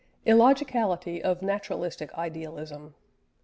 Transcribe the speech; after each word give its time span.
ILLOGICALITY 0.25 1.21
OF 1.23 1.43
NATURALISTIC 1.43 2.09
IDEALISM. 2.17 2.95